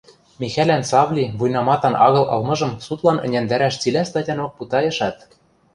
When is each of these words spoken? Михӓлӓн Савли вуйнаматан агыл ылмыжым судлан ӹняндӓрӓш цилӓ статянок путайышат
Михӓлӓн 0.39 0.83
Савли 0.89 1.25
вуйнаматан 1.37 1.93
агыл 2.05 2.25
ылмыжым 2.35 2.71
судлан 2.85 3.17
ӹняндӓрӓш 3.25 3.75
цилӓ 3.81 4.03
статянок 4.09 4.51
путайышат 4.57 5.17